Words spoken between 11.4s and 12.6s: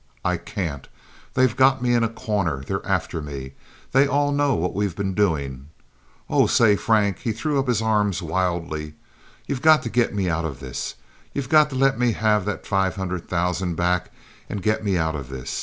got to let me have